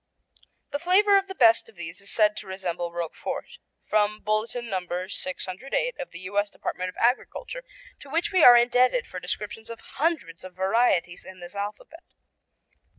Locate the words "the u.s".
6.09-6.49